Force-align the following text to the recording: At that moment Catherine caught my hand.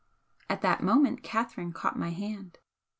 At 0.49 0.61
that 0.63 0.81
moment 0.81 1.21
Catherine 1.21 1.73
caught 1.73 1.95
my 1.95 2.09
hand. 2.09 2.57